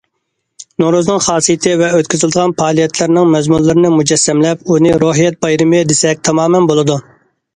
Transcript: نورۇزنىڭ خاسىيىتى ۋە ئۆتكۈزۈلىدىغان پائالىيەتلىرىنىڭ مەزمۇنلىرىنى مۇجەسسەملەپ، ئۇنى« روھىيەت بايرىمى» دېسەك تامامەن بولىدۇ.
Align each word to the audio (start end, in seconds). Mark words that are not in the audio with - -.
نورۇزنىڭ 0.83 1.19
خاسىيىتى 1.25 1.73
ۋە 1.81 1.89
ئۆتكۈزۈلىدىغان 1.97 2.53
پائالىيەتلىرىنىڭ 2.61 3.29
مەزمۇنلىرىنى 3.35 3.91
مۇجەسسەملەپ، 3.97 4.65
ئۇنى« 4.75 4.97
روھىيەت 5.05 5.37
بايرىمى» 5.45 5.83
دېسەك 5.93 6.27
تامامەن 6.31 6.69
بولىدۇ. 6.73 6.97